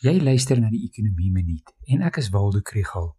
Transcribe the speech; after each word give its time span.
Jy 0.00 0.14
luister 0.16 0.56
na 0.56 0.70
die 0.72 0.86
Ekonomie 0.86 1.28
Minuut 1.28 1.74
en 1.92 2.00
ek 2.08 2.16
is 2.22 2.30
Waldo 2.32 2.62
Krugel. 2.64 3.10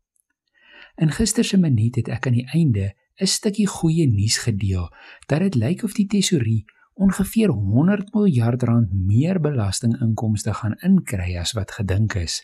In 0.97 1.11
gister 1.13 1.45
se 1.45 1.59
minuut 1.61 1.99
het 1.99 2.07
ek 2.09 2.25
aan 2.25 2.39
die 2.39 2.47
einde 2.57 2.87
'n 3.21 3.29
stukkie 3.29 3.67
goeie 3.69 4.07
nuus 4.09 4.39
gedeel 4.41 4.87
dat 5.29 5.45
dit 5.45 5.55
lyk 5.61 5.83
of 5.83 5.93
die 5.93 6.07
tesourier 6.09 6.65
ongeveer 6.97 7.53
100 7.53 8.09
miljard 8.15 8.63
rand 8.63 8.89
meer 8.93 9.37
belastinginkomste 9.39 10.53
gaan 10.53 10.73
inkry 10.81 11.37
as 11.37 11.53
wat 11.53 11.71
gedink 11.71 12.15
is. 12.15 12.41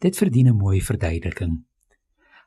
Dit 0.00 0.16
verdien 0.16 0.48
'n 0.48 0.56
mooi 0.56 0.80
verduideliking. 0.80 1.60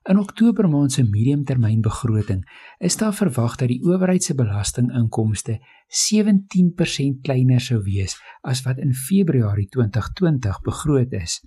In 0.05 0.19
Oktober 0.19 0.67
maand 0.69 0.91
se 0.93 1.03
mediumtermynbegroting 1.03 2.43
is 2.77 2.97
daar 2.97 3.13
verwag 3.17 3.55
dat 3.57 3.71
die 3.71 3.79
owerheid 3.81 4.23
se 4.23 4.35
belastinginkomste 4.37 5.55
17% 5.99 7.23
kleiner 7.25 7.63
sou 7.67 7.79
wees 7.87 8.13
as 8.45 8.61
wat 8.67 8.77
in 8.83 8.93
Februarie 8.93 9.65
2020 9.73 10.61
begroot 10.61 11.17
is. 11.17 11.39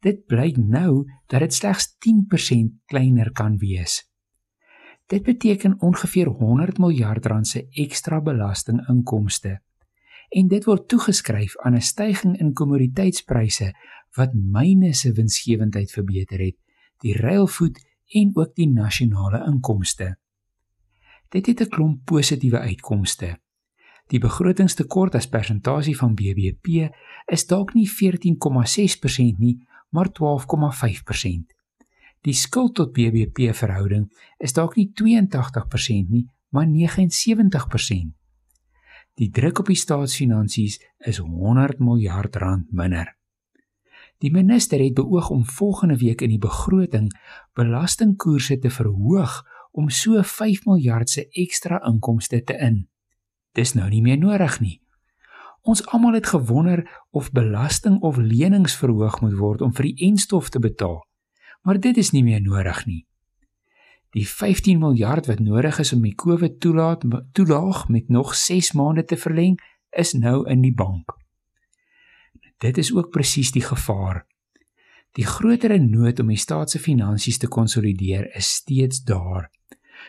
Dit 0.00 0.24
blyk 0.24 0.56
nou 0.56 1.04
dat 1.28 1.44
dit 1.44 1.52
slegs 1.52 1.90
10% 2.08 2.72
kleiner 2.88 3.32
kan 3.36 3.60
wees. 3.60 4.00
Dit 5.12 5.28
beteken 5.28 5.76
ongeveer 5.84 6.32
100 6.32 6.80
miljard 6.80 7.26
rand 7.26 7.48
se 7.48 7.66
ekstra 7.76 8.22
belastinginkomste. 8.24 9.58
En 10.32 10.48
dit 10.48 10.64
word 10.64 10.88
toegeskryf 10.88 11.60
aan 11.60 11.76
'n 11.76 11.84
stygings 11.92 12.40
in 12.40 12.52
kommoditeitspryse 12.52 13.74
wat 14.16 14.32
myne 14.32 14.94
se 14.94 15.12
winsgewendheid 15.12 15.92
verbeter 15.92 16.40
het 16.40 16.56
die 17.00 17.16
ruilvoet 17.16 17.80
en 18.14 18.30
ook 18.34 18.54
die 18.54 18.68
nasionale 18.68 19.44
inkomste. 19.46 20.16
Dit 21.28 21.46
het 21.46 21.60
'n 21.60 21.68
klomp 21.68 22.04
positiewe 22.04 22.58
uitkomste. 22.58 23.38
Die 24.06 24.18
begrotingstekort 24.18 25.14
as 25.14 25.26
persentasie 25.28 25.96
van 25.96 26.14
BBP 26.14 26.90
is 27.26 27.46
dalk 27.46 27.74
nie 27.74 27.88
14,6% 27.88 29.38
nie, 29.38 29.58
maar 29.90 30.12
12,5%. 30.12 31.54
Die 32.20 32.34
skuld 32.34 32.74
tot 32.74 32.92
BBP 32.92 33.54
verhouding 33.54 34.06
is 34.38 34.52
dalk 34.52 34.76
nie 34.76 34.92
82% 34.92 36.08
nie, 36.08 36.26
maar 36.48 36.66
79%. 36.66 38.14
Die 39.14 39.30
druk 39.30 39.58
op 39.58 39.66
die 39.66 39.76
staatsfinansies 39.76 40.80
is 40.98 41.18
100 41.18 41.78
miljard 41.78 42.36
rand 42.36 42.72
minder. 42.72 43.16
Die 44.18 44.32
minister 44.32 44.80
het 44.80 44.94
beoog 44.94 45.30
om 45.30 45.44
volgende 45.44 45.96
week 45.96 46.20
in 46.20 46.32
die 46.32 46.40
begroting 46.40 47.10
belastingkoerse 47.52 48.58
te 48.58 48.70
verhoog 48.70 49.42
om 49.72 49.90
so 49.90 50.22
5 50.22 50.64
miljard 50.64 51.10
se 51.10 51.28
ekstra 51.28 51.82
inkomste 51.84 52.42
te 52.42 52.56
in. 52.56 52.86
Dis 53.52 53.74
nou 53.76 53.88
nie 53.88 54.02
meer 54.02 54.18
nodig 54.18 54.60
nie. 54.60 54.80
Ons 55.62 55.82
almal 55.92 56.14
het 56.16 56.26
gewonder 56.26 56.84
of 57.10 57.32
belasting 57.32 58.00
of 58.00 58.16
lenings 58.16 58.76
verhoog 58.76 59.20
moet 59.20 59.36
word 59.36 59.60
om 59.60 59.74
vir 59.74 59.90
die 59.90 60.08
enstof 60.08 60.48
te 60.48 60.62
betaal. 60.62 61.02
Maar 61.62 61.80
dit 61.80 61.96
is 61.96 62.12
nie 62.14 62.24
meer 62.24 62.40
nodig 62.40 62.84
nie. 62.86 63.02
Die 64.16 64.24
15 64.28 64.78
miljard 64.78 65.26
wat 65.26 65.42
nodig 65.44 65.78
is 65.82 65.92
om 65.92 66.04
die 66.06 66.14
COVID 66.14 66.60
toelaat 66.60 67.04
toelaag 67.32 67.88
met 67.88 68.08
nog 68.08 68.34
6 68.34 68.72
maande 68.72 69.04
te 69.04 69.16
verleng, 69.16 69.58
is 69.90 70.14
nou 70.14 70.46
in 70.48 70.62
die 70.62 70.74
bank. 70.74 71.12
Dit 72.58 72.78
is 72.78 72.94
ook 72.94 73.10
presies 73.10 73.52
die 73.52 73.62
gevaar. 73.62 74.24
Die 75.12 75.26
grotere 75.26 75.78
nood 75.78 76.20
om 76.20 76.28
die 76.32 76.40
staat 76.40 76.70
se 76.70 76.78
finansies 76.78 77.38
te 77.38 77.48
konsolideer 77.48 78.28
is 78.36 78.54
steeds 78.54 79.02
daar. 79.04 79.50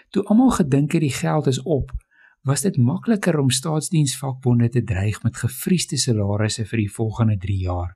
Toe 0.10 0.24
almal 0.24 0.52
gedink 0.56 0.92
het 0.92 1.04
die 1.04 1.14
geld 1.14 1.48
is 1.48 1.62
op, 1.62 1.92
was 2.48 2.64
dit 2.64 2.78
makliker 2.78 3.40
om 3.40 3.50
staatsdiensvakbonde 3.50 4.70
te 4.70 4.84
dreig 4.84 5.24
met 5.24 5.38
gefriesde 5.38 5.98
salarisse 5.98 6.66
vir 6.66 6.84
die 6.84 6.92
volgende 6.92 7.38
3 7.38 7.58
jaar. 7.60 7.96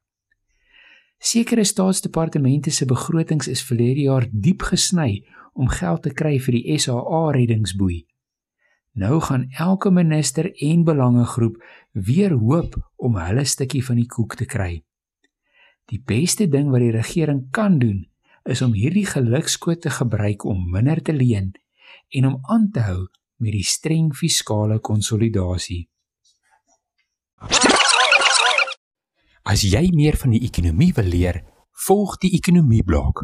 Sekere 1.22 1.64
staatsdepartemente 1.64 2.72
se 2.72 2.86
begrotings 2.86 3.48
is 3.48 3.64
verlede 3.64 4.08
jaar 4.08 4.28
diep 4.32 4.64
gesny 4.72 5.22
om 5.54 5.70
geld 5.70 6.04
te 6.04 6.14
kry 6.14 6.40
vir 6.40 6.58
die 6.58 6.80
SAA 6.80 7.22
reddingsboei. 7.36 8.02
Nou 8.92 9.22
gaan 9.22 9.48
elke 9.50 9.92
minister 9.92 10.52
en 10.64 10.84
belangegroep 10.84 11.64
weer 11.92 12.32
hoop 12.32 12.76
om 12.96 13.16
hulle 13.16 13.46
stukkie 13.46 13.86
van 13.86 13.96
die 13.96 14.08
koek 14.08 14.36
te 14.36 14.46
kry. 14.46 14.84
Die 15.88 16.02
beste 16.06 16.48
ding 16.52 16.70
wat 16.72 16.84
die 16.84 16.92
regering 16.92 17.46
kan 17.56 17.80
doen, 17.80 18.04
is 18.44 18.62
om 18.62 18.74
hierdie 18.74 19.06
gelukskoot 19.06 19.82
te 19.82 19.90
gebruik 19.90 20.44
om 20.44 20.70
minder 20.72 21.02
te 21.02 21.14
leen 21.14 21.52
en 22.10 22.28
om 22.28 22.38
aan 22.42 22.70
te 22.72 22.84
hou 22.84 23.08
met 23.42 23.56
die 23.56 23.66
streng 23.66 24.12
fiskale 24.16 24.80
konsolidasie. 24.80 25.86
As 29.44 29.64
jy 29.66 29.88
meer 29.96 30.18
van 30.20 30.36
die 30.36 30.44
ekonomie 30.46 30.92
wil 30.98 31.08
leer, 31.10 31.42
volg 31.88 32.18
die 32.22 32.36
ekonomie 32.38 32.84
blok. 32.84 33.24